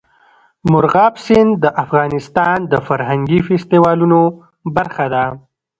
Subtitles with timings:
[0.71, 4.21] مورغاب سیند د افغانستان د فرهنګي فستیوالونو
[4.75, 5.25] برخه ده.